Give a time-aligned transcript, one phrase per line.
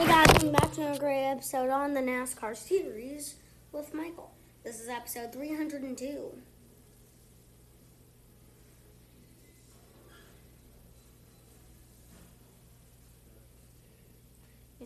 [0.00, 3.34] Hey guys, welcome back to a great episode on the NASCAR series
[3.70, 4.30] with Michael.
[4.64, 6.32] This is episode 302.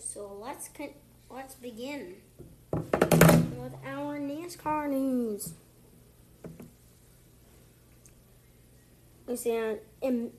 [0.01, 0.95] So let's con-
[1.31, 2.17] let's begin
[2.73, 5.53] with our NASCAR news.
[9.29, 10.33] You see, uh, and,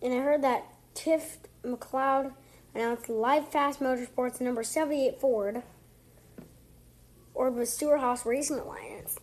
[0.00, 2.32] and I heard that Tifft McLeod
[2.76, 5.62] announced Live Fast Motorsports number 78 Ford
[7.32, 9.18] or with Stewart Haas Racing Alliance.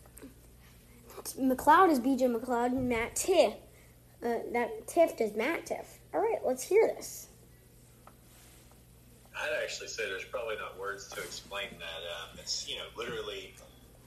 [1.40, 3.58] McLeod is BJ McLeod and Matt Tifft.
[4.24, 6.00] Uh, that Tifft is Matt Tifft.
[6.16, 7.28] All right, let's hear this.
[9.36, 12.32] I'd actually say there's probably not words to explain that.
[12.34, 13.54] Um, it's you know literally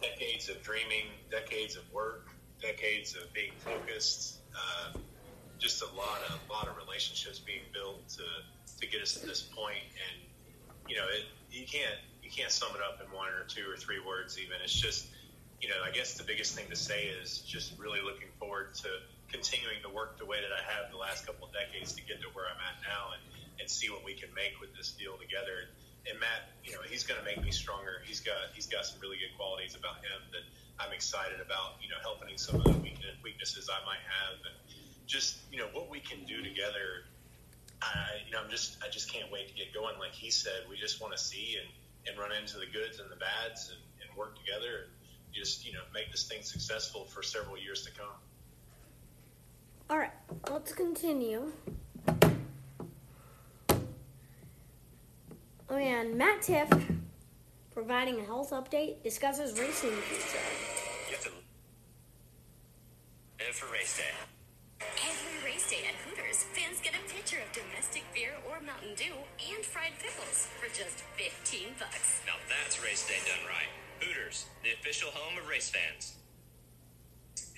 [0.03, 2.29] decades of dreaming, decades of work,
[2.61, 4.39] decades of being focused.
[4.57, 4.99] Uh,
[5.59, 8.23] just a lot of lot of relationships being built to
[8.81, 10.17] to get us to this point, and
[10.89, 13.77] you know it, you can't you can't sum it up in one or two or
[13.77, 14.39] three words.
[14.39, 15.09] Even it's just
[15.61, 18.89] you know I guess the biggest thing to say is just really looking forward to
[19.33, 22.21] continuing to work the way that I have the last couple of decades to get
[22.23, 23.23] to where I'm at now, and
[23.61, 25.73] and see what we can make with this deal together.
[26.07, 28.05] And Matt, you know, he's going to make me stronger.
[28.05, 30.45] He's got he's got some really good qualities about him that
[30.79, 31.81] I'm excited about.
[31.83, 32.77] You know, helping some of the
[33.25, 34.57] weaknesses I might have, and
[35.07, 37.11] just you know what we can do together.
[37.83, 39.99] I, you know, I'm just I just can't wait to get going.
[39.99, 41.69] Like he said, we just want to see and
[42.09, 44.93] and run into the goods and the bads and, and work together and
[45.33, 48.17] just you know make this thing successful for several years to come.
[49.89, 50.13] All right,
[50.51, 51.53] let's continue.
[55.69, 56.97] Oh and Matt Tifft,
[57.73, 60.39] providing a health update, discusses racing future.
[61.09, 61.31] You have to
[63.45, 64.05] live for race day.
[65.67, 69.19] Every at Hooters, fans get a pitcher of domestic beer or Mountain Dew
[69.51, 72.23] and fried pickles for just 15 bucks.
[72.23, 73.67] Now that's race day done right.
[73.99, 76.23] Hooters, the official home of race fans.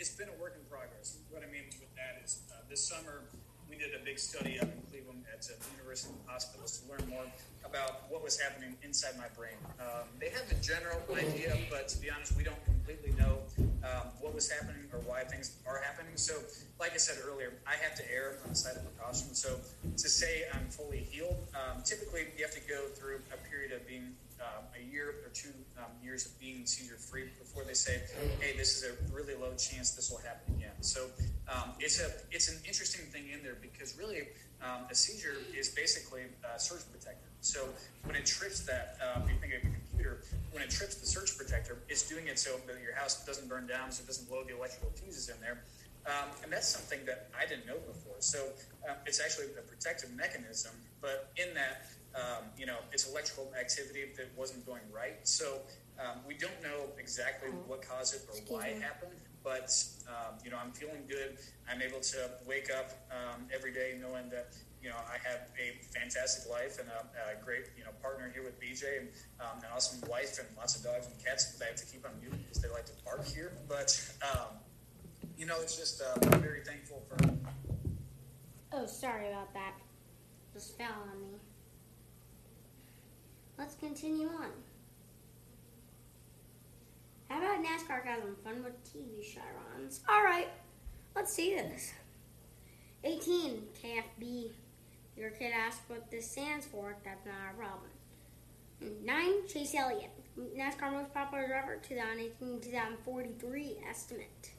[0.00, 1.20] It's been a work in progress.
[1.28, 3.28] What I mean with that is uh, this summer
[3.68, 7.28] we did a big study up in Cleveland at the University Hospitals to learn more
[7.60, 9.60] about what was happening inside my brain.
[9.84, 13.44] Um, they have a general idea, but to be honest, we don't completely know
[13.84, 16.12] um, what was happening or why things are happening.
[16.16, 16.34] So,
[16.80, 19.34] like I said earlier, I have to err on the side of precaution.
[19.34, 19.58] So,
[19.96, 23.86] to say I'm fully healed, um, typically you have to go through a period of
[23.86, 28.02] being um, a year or two um, years of being seizure free before they say,
[28.40, 31.06] "Hey, this is a really low chance this will happen again." So
[31.48, 34.22] um, it's a it's an interesting thing in there because really
[34.62, 36.22] um, a seizure is basically
[36.54, 37.28] a surge protector.
[37.40, 37.68] So
[38.04, 40.18] when it trips that, um, you think of a computer,
[40.52, 43.66] when it trips the surge protector, it's doing it so that your house doesn't burn
[43.66, 45.62] down, so it doesn't blow the electrical fuses in there.
[46.06, 48.16] Um, and that's something that I didn't know before.
[48.20, 48.38] So
[48.88, 54.04] um, it's actually a protective mechanism, but in that, um, you know, it's electrical activity
[54.16, 55.20] that wasn't going right.
[55.22, 55.60] So
[56.00, 59.12] um, we don't know exactly what caused it or why it happened,
[59.48, 59.72] but
[60.06, 61.38] um, you know, I'm feeling good.
[61.70, 65.80] I'm able to wake up um, every day knowing that you know I have a
[65.98, 69.08] fantastic life and a, a great you know partner here with BJ and
[69.40, 72.04] um, an awesome wife and lots of dogs and cats that I have to keep
[72.04, 73.52] on mute because they like to bark here.
[73.68, 73.88] But
[74.22, 74.60] um,
[75.38, 77.16] you know, it's just uh, I'm very thankful for.
[78.72, 79.72] Oh, sorry about that.
[80.52, 81.38] Just fell on me.
[83.56, 84.50] Let's continue on.
[87.28, 90.00] How about NASCAR guys having fun with TV chirons?
[90.08, 90.48] All right,
[91.14, 91.92] let's see this.
[93.04, 94.50] 18 KFB.
[95.16, 96.96] Your kid asked what this stands for.
[97.04, 97.90] That's not a problem.
[99.04, 100.10] 9 Chase Elliott.
[100.56, 104.52] NASCAR most popular driver 2018-2043 estimate.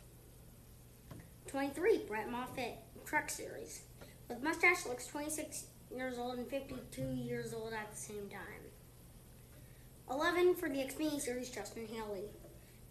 [1.47, 3.83] 23 Brett Moffitt Truck Series.
[4.27, 8.41] With mustache looks 26 years old and 52 years old at the same time.
[10.11, 12.29] 11 for the Xfinity Series Justin Haley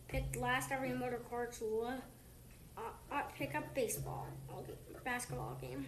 [0.09, 1.87] picked last every motor car to
[2.77, 2.81] uh,
[3.13, 4.27] uh, pick up baseball,
[5.05, 5.87] basketball game.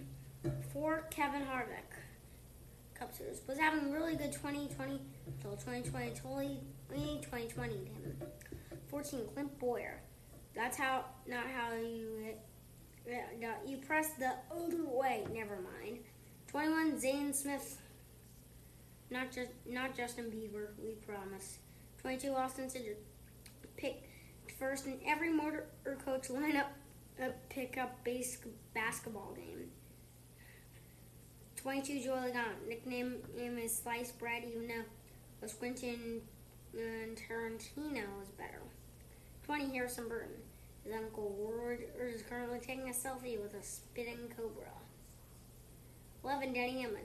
[0.73, 1.91] For Kevin Harvick,
[2.95, 6.59] Cup Series was having really good 2020 until 2020 totally
[6.91, 8.17] 2020 him.
[8.89, 10.01] 14 Clint Bowyer.
[10.55, 12.35] That's how not how you
[13.07, 15.25] yeah, you press the other way.
[15.33, 16.01] Never mind.
[16.49, 17.81] 21 Zane Smith.
[19.11, 20.69] Not just not Justin Bieber.
[20.83, 21.59] We promise.
[22.03, 22.97] 22 Austin Cindric.
[23.77, 24.10] Pick
[24.59, 25.67] first in every motor
[26.05, 26.67] coach lineup
[27.23, 28.39] uh, pickup base
[28.75, 29.71] basketball game.
[31.57, 34.85] 22 Joey Logano, nickname him is Sliced Bread, even though
[35.43, 36.23] was Quentin
[36.73, 38.63] and Tarantino is better.
[39.45, 40.37] 20 Harrison Burton,
[40.85, 44.71] his uncle Ward is currently taking a selfie with a spitting cobra.
[46.25, 47.03] 11 Danny Hamlin,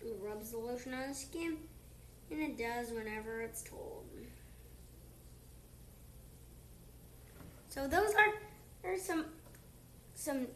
[0.00, 1.56] who rubs the lotion on his skin
[2.30, 4.06] And it does whenever it's told.
[7.72, 9.24] So those are, some
[10.14, 10.46] some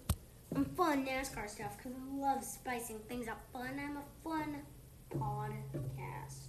[0.52, 3.80] some fun NASCAR stuff because I love spicing things up fun.
[3.82, 4.56] I'm a fun
[5.14, 6.48] podcast.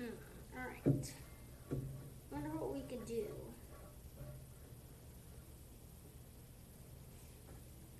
[0.00, 0.16] Mm,
[0.54, 1.12] all right.
[2.30, 3.26] Wonder what we could do.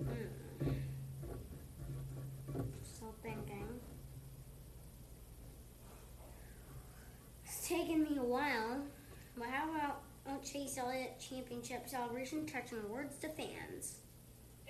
[0.03, 0.71] Hmm.
[2.81, 3.67] Still thinking.
[7.45, 8.81] It's taken me a while,
[9.37, 14.05] but how about uh, Chase Elliott Championship celebration touching words to fans?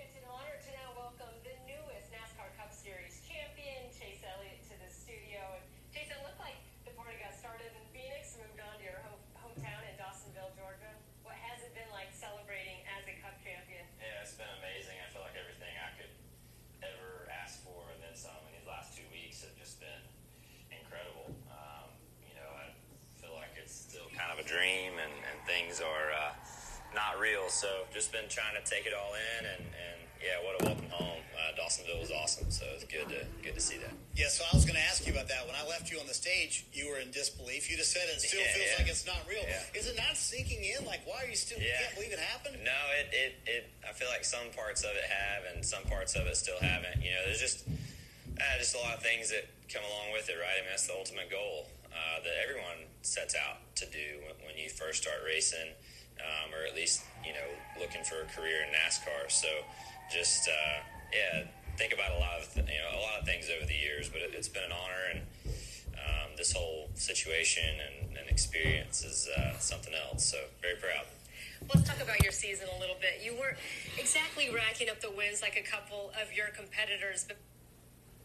[0.00, 4.74] It's an honor to now welcome the newest NASCAR Cup Series champion, Chase Elliott, to
[4.80, 5.44] the studio.
[5.60, 6.56] And Chase, it looked like
[6.88, 10.88] the party got started in Phoenix, moved on to your home, hometown in Dawsonville, Georgia.
[11.28, 13.84] What has it been like celebrating as a Cup champion?
[14.00, 14.96] Yeah, it's been amazing.
[15.04, 16.14] I feel like everything I could
[16.80, 20.04] ever ask for and then some in these last two weeks have just been
[20.72, 21.36] incredible.
[21.52, 21.92] Um,
[22.24, 22.72] you know, I
[23.20, 26.32] feel like it's still kind of a dream and, and things are uh,
[26.94, 27.48] not real.
[27.48, 30.90] So just been trying to take it all in and, and yeah, what a welcome
[30.90, 31.22] home.
[31.38, 33.94] Uh, Dawsonville was awesome, so it's good to good to see that.
[34.18, 35.46] Yeah, so I was going to ask you about that.
[35.46, 37.70] When I left you on the stage, you were in disbelief.
[37.70, 38.78] You just said it still Yeah, feels yeah.
[38.82, 39.46] like it's not real.
[39.46, 39.78] Yeah.
[39.78, 40.82] Is it not sinking in?
[40.82, 41.62] Like, why are you still?
[41.62, 42.58] You can't believe it happened.
[42.66, 46.18] No, it, it, it, I feel like some parts of it have and some parts
[46.18, 46.98] of it still haven't.
[46.98, 50.34] You know, there's just, uh, just a lot of things that come along with it,
[50.42, 50.58] right?
[50.58, 54.54] I mean, that's the ultimate goal uh, that everyone sets out to do when, when
[54.58, 55.70] you first start racing,
[56.20, 57.48] um, or at least, you know,
[57.80, 59.30] looking for a career in NASCAR.
[59.30, 59.48] So
[60.12, 60.80] just, uh,
[61.12, 61.44] yeah,
[61.76, 64.08] think about a lot of, th- you know, a lot of things over the years,
[64.08, 65.20] but it, it's been an honor and,
[65.98, 70.24] um, this whole situation and, and experience is uh, something else.
[70.24, 71.04] So very proud.
[71.74, 73.20] Let's talk about your season a little bit.
[73.22, 73.58] You weren't
[73.98, 77.36] exactly racking up the wins like a couple of your competitors, but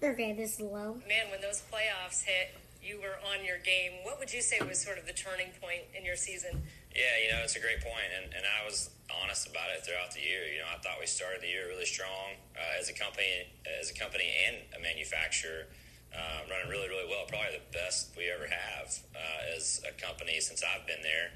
[0.07, 1.00] Okay, this is low.
[1.07, 2.54] man, when those playoffs hit,
[2.84, 4.04] you were on your game.
[4.04, 6.62] What would you say was sort of the turning point in your season?
[6.94, 10.13] Yeah, you know, it's a great point, and, and I was honest about it throughout
[10.13, 10.45] the year.
[10.45, 13.90] You know, I thought we started the year really strong uh, as a company, as
[13.90, 15.66] a company and a manufacturer,
[16.13, 17.25] um, running really, really well.
[17.25, 21.34] Probably the best we ever have uh, as a company since I've been there.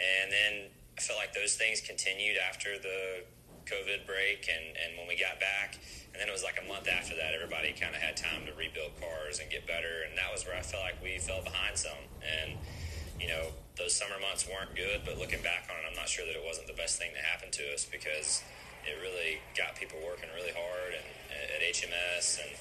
[0.00, 0.52] And then
[0.96, 3.28] I felt like those things continued after the
[3.68, 5.76] COVID break, and, and when we got back,
[6.12, 8.52] and then it was like a month after that, everybody kind of had time to
[8.56, 11.76] rebuild cars and get better, and that was where I felt like we fell behind
[11.76, 12.00] some.
[12.24, 12.56] And
[13.20, 16.24] you know, those summer months weren't good, but looking back on it, I'm not sure
[16.24, 18.42] that it wasn't the best thing to happen to us because
[18.88, 21.06] it really got people working really hard and
[21.56, 22.52] at HMS and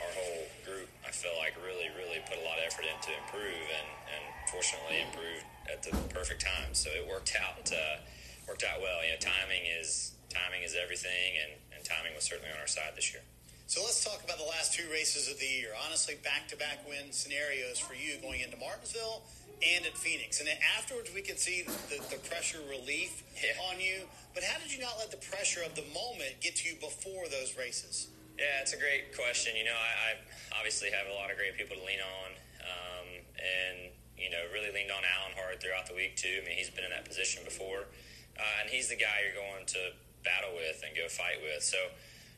[0.00, 3.66] our whole group, I feel like really, really put a lot of effort into improve
[3.68, 6.72] and, and fortunately improved at the perfect time.
[6.72, 8.00] So it worked out, uh,
[8.48, 9.04] worked out well.
[9.04, 12.96] You know, timing is, timing is everything and, and timing was certainly on our side
[12.96, 13.22] this year.
[13.70, 15.70] So let's talk about the last two races of the year.
[15.86, 19.22] Honestly, back-to-back win scenarios for you going into Martinsville
[19.62, 20.42] and at Phoenix.
[20.42, 23.54] And then afterwards, we can see the, the pressure relief Yeah.
[23.70, 24.10] on you.
[24.34, 27.30] But how did you not let the pressure of the moment get to you before
[27.30, 28.10] those races?
[28.34, 29.54] Yeah, it's a great question.
[29.54, 32.30] You know, I, I obviously have a lot of great people to lean on,
[32.66, 33.06] um,
[33.38, 36.42] and you know, really leaned on Alan hard throughout the week too.
[36.42, 37.86] I mean, he's been in that position before,
[38.34, 39.94] uh, and he's the guy you're going to
[40.26, 41.62] battle with and go fight with.
[41.62, 41.78] So,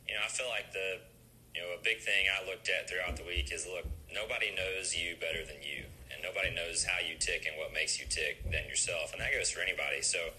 [0.05, 1.01] you know, I feel like the
[1.55, 4.97] you know a big thing I looked at throughout the week is look, nobody knows
[4.97, 8.43] you better than you, and nobody knows how you tick and what makes you tick
[8.45, 10.03] than yourself, and that goes for anybody.
[10.03, 10.33] So,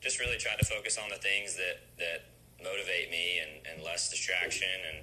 [0.00, 2.28] just really tried to focus on the things that that
[2.60, 4.98] motivate me and, and less distraction and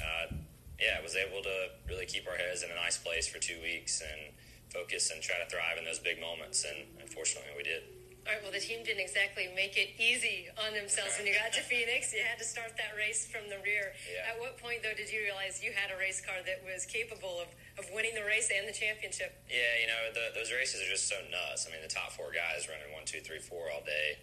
[0.00, 0.34] uh,
[0.80, 3.60] yeah, I was able to really keep our heads in a nice place for two
[3.60, 4.32] weeks and
[4.72, 6.64] focus and try to thrive in those big moments.
[6.64, 7.82] And unfortunately, we did.
[8.28, 11.56] All right, well, the team didn't exactly make it easy on themselves when you got
[11.56, 12.12] to Phoenix.
[12.12, 13.96] You had to start that race from the rear.
[14.04, 14.32] Yeah.
[14.32, 17.40] At what point, though, did you realize you had a race car that was capable
[17.40, 17.48] of,
[17.80, 19.40] of winning the race and the championship?
[19.48, 21.64] Yeah, you know, the, those races are just so nuts.
[21.64, 24.20] I mean, the top four guys running one, two, three, four all day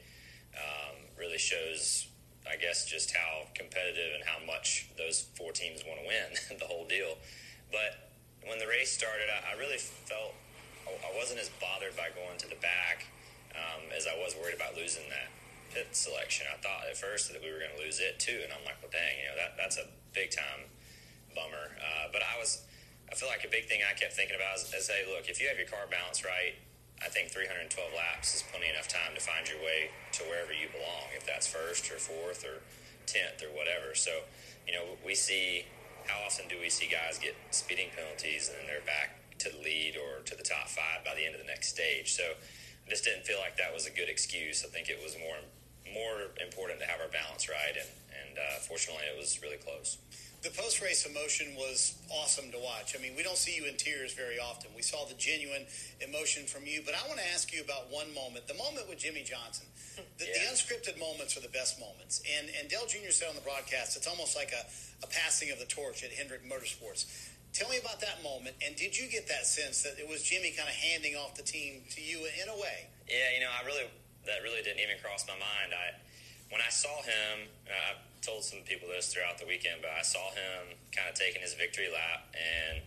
[0.54, 2.06] um, really shows,
[2.46, 6.70] I guess, just how competitive and how much those four teams want to win the
[6.70, 7.18] whole deal.
[7.74, 8.14] But
[8.46, 10.38] when the race started, I, I really felt
[10.86, 13.10] I I wasn't as bothered by going to the back
[13.58, 15.34] um, as I was worried about losing that
[15.74, 16.48] pit selection.
[16.48, 18.80] I thought at first that we were going to lose it too, and I'm like,
[18.80, 20.70] well, dang, you know, that that's a big time
[21.36, 21.76] bummer.
[21.78, 22.64] Uh, but I was,
[23.12, 25.42] I feel like a big thing I kept thinking about is, is, hey, look, if
[25.42, 26.58] you have your car balanced right,
[26.98, 30.66] I think 312 laps is plenty enough time to find your way to wherever you
[30.74, 32.66] belong, if that's first or fourth or
[33.06, 33.94] tenth or whatever.
[33.94, 34.26] So,
[34.66, 35.70] you know, we see
[36.10, 39.62] how often do we see guys get speeding penalties and then they're back to the
[39.62, 42.14] lead or to the top five by the end of the next stage.
[42.18, 42.34] So,
[42.90, 44.64] just didn't feel like that was a good excuse.
[44.64, 45.38] I think it was more
[45.88, 47.88] more important to have our balance right and
[48.28, 49.98] and uh, fortunately, it was really close.
[50.44, 52.96] The post race emotion was awesome to watch.
[52.98, 54.70] I mean, we don't see you in tears very often.
[54.76, 55.66] We saw the genuine
[56.00, 59.00] emotion from you, but I want to ask you about one moment the moment with
[59.00, 59.66] Jimmie Johnson.
[59.98, 62.22] The, the unscripted moments are the best moments.
[62.38, 63.10] And, and Dale Jr.
[63.10, 64.62] said on the broadcast, it's almost like a,
[65.04, 67.10] a passing of the torch at Hendrick Motorsports.
[67.54, 70.54] Tell me about that moment, and did you get that sense that it was Jimmie
[70.56, 72.86] kind of handing off the team to you in a way?
[73.10, 73.90] Yeah, you know, I really
[74.26, 75.74] that really didn't even cross my mind.
[75.74, 75.96] I
[76.52, 80.04] when I saw him, uh, I've told some people this throughout the weekend, but I
[80.04, 82.84] saw him kind of taking his victory lap, and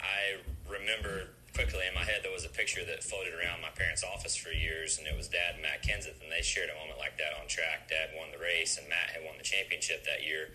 [0.00, 4.04] I remember quickly in my head there was a picture that floated around my parents'
[4.04, 6.98] office for years, and it was Dad and Matt Kenseth, and they shared a moment
[6.98, 7.88] like that on track.
[7.88, 10.52] Dad won the race, and Matt had won the championship that year.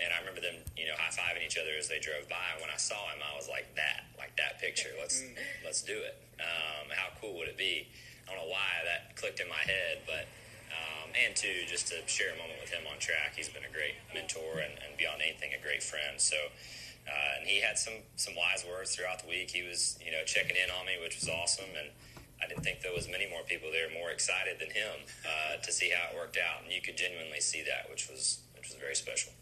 [0.00, 2.42] And I remember them, you know, high fiving each other as they drove by.
[2.54, 4.90] And when I saw him, I was like, "That, like that picture.
[5.00, 5.22] Let's
[5.64, 6.16] let's do it.
[6.40, 7.88] Um, how cool would it be?"
[8.26, 10.30] I don't know why that clicked in my head, but
[10.72, 13.36] um, and two, just to share a moment with him on track.
[13.36, 16.16] He's been a great mentor and, and beyond anything, a great friend.
[16.16, 16.36] So,
[17.04, 19.50] uh, and he had some some wise words throughout the week.
[19.50, 21.68] He was, you know, checking in on me, which was awesome.
[21.76, 21.92] And
[22.42, 25.70] I didn't think there was many more people there more excited than him uh, to
[25.70, 28.78] see how it worked out, and you could genuinely see that, which was which was
[28.80, 29.32] very special.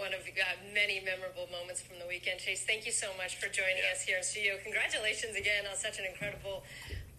[0.00, 0.08] So.
[0.08, 2.40] One of uh, many memorable moments from the weekend.
[2.40, 3.92] Chase, thank you so much for joining Yeah.
[3.92, 4.56] us here in studio.
[4.64, 6.64] Congratulations again on such an incredible,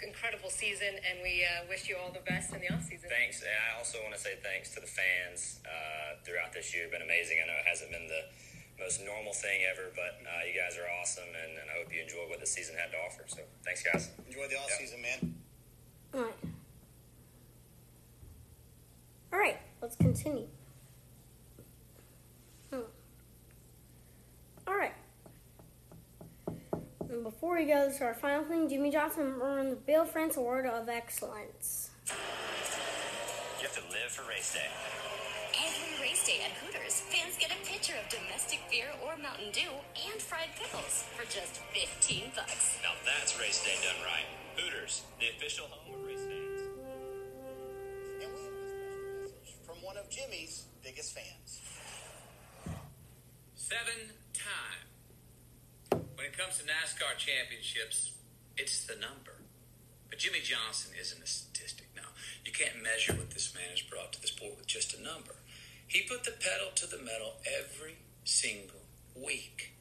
[0.01, 3.05] incredible season, and we uh, wish you all the best in the off season.
[3.09, 6.89] Thanks, and I also want to say thanks to the fans uh, throughout this year.
[6.89, 7.38] Been amazing.
[7.38, 8.25] I know it hasn't been the
[8.81, 12.01] most normal thing ever, but uh, you guys are awesome, and, and I hope you
[12.01, 13.29] enjoyed what the season had to offer.
[13.29, 14.09] So, thanks, guys.
[14.25, 14.77] Enjoy the off Yeah.
[14.81, 15.19] season, man.
[16.17, 16.39] All right.
[19.31, 20.47] All right, let's continue.
[22.71, 22.79] Hmm.
[24.67, 24.93] All right.
[27.21, 30.65] And before we go to our final thing, Jimmie Johnson earned the Bill France Award
[30.65, 31.91] of Excellence.
[32.09, 34.65] You have to live for race day.
[35.53, 39.69] Every race day at Hooters, fans get a pitcher of domestic beer or Mountain Dew
[40.09, 42.79] and fried pickles for just 15 bucks.
[42.81, 44.25] Now that's race day done right.
[44.57, 46.61] Hooters, the official home of race fans.
[48.17, 51.61] And we have a special message from one of Jimmie's biggest fans.
[53.53, 54.90] Seven time.
[56.21, 58.13] When it comes to NASCAR championships,
[58.55, 59.41] it's the number.
[60.07, 61.87] But Jimmie Johnson isn't a statistic.
[61.95, 62.13] Now,
[62.45, 65.33] you can't measure what this man has brought to the sport with just a number.
[65.87, 68.85] He put the pedal to the metal every single
[69.17, 69.73] week,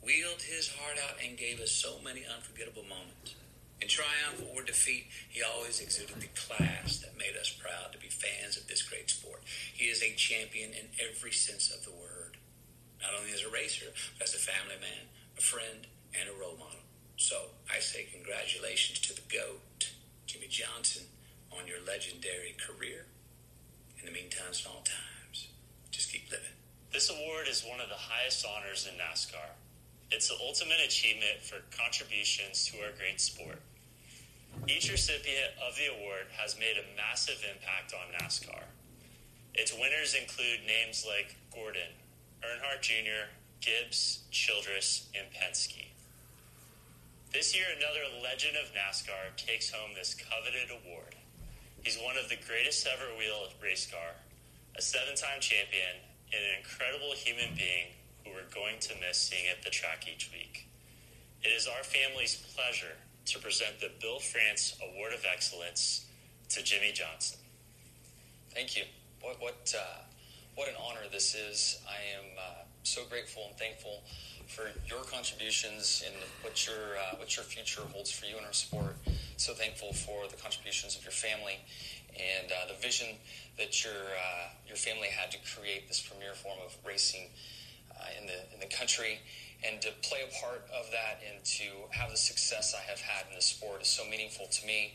[0.00, 3.34] wheeled his heart out, and gave us so many unforgettable moments.
[3.82, 8.06] In triumph or defeat, he always exuded the class that made us proud to be
[8.06, 9.42] fans of this great sport.
[9.74, 12.38] He is a champion in every sense of the word
[13.02, 13.86] not only as a racer,
[14.18, 15.06] but as a family man,
[15.38, 15.86] a friend,
[16.18, 16.82] and a role model.
[17.16, 19.94] So I say congratulations to the GOAT,
[20.26, 21.04] Jimmie Johnson,
[21.54, 23.06] on your legendary career.
[24.00, 25.48] In the meantime, small times.
[25.90, 26.58] Just keep living.
[26.92, 29.54] This award is one of the highest honors in NASCAR.
[30.10, 33.62] It's the ultimate achievement for contributions to our great sport.
[34.66, 38.66] Each recipient of the award has made a massive impact on NASCAR.
[39.54, 41.94] Its winners include names like Gordon,
[42.42, 43.30] Earnhardt Jr.,
[43.60, 45.86] Gibbs, Childress, and Penske.
[47.32, 51.14] This year, another legend of NASCAR takes home this coveted award.
[51.82, 54.16] He's one of the greatest ever wheel race car,
[54.76, 56.00] a seven time champion,
[56.32, 57.92] and an incredible human being
[58.24, 60.68] who we're going to miss seeing at the track each week.
[61.42, 62.96] It is our family's pleasure
[63.26, 66.06] to present the Bill France Award of Excellence
[66.50, 67.38] to Jimmie Johnson.
[68.54, 68.84] Thank you.
[69.20, 70.02] What what uh,
[70.54, 71.80] what an honor this is.
[71.86, 74.00] I am uh, so grateful and thankful
[74.48, 78.52] for your contributions and what your uh, what your future holds for you in our
[78.52, 78.96] sport.
[79.36, 81.60] So thankful for the contributions of your family
[82.16, 83.08] and uh, the vision
[83.58, 87.28] that your uh, your family had to create this premier form of racing
[87.92, 89.20] uh, in the in the country.
[89.66, 93.26] And to play a part of that and to have the success I have had
[93.28, 94.94] in the sport is so meaningful to me.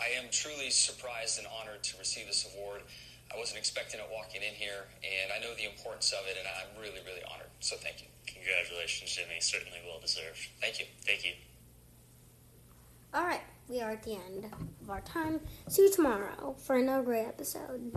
[0.00, 2.82] I am truly surprised and honored to receive this award.
[3.32, 6.48] I wasn't expecting it walking in here, and I know the importance of it, and
[6.48, 7.50] I'm really, really honored.
[7.60, 8.08] So thank you.
[8.26, 9.40] Congratulations, Jimmie.
[9.40, 10.48] Certainly well deserved.
[10.60, 10.86] Thank you.
[11.04, 11.32] Thank you.
[13.14, 14.50] All right, we are at the end
[14.82, 15.40] of our time.
[15.68, 17.92] See you tomorrow for another great episode.